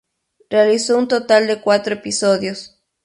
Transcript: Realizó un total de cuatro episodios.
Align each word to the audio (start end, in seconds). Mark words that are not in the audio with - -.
Realizó 0.49 0.97
un 0.97 1.07
total 1.07 1.45
de 1.45 1.61
cuatro 1.61 1.93
episodios. 1.93 2.81